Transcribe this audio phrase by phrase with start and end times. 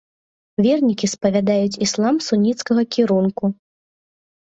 [0.65, 3.51] Вернікі спавядаюць іслам суніцкага кірунку.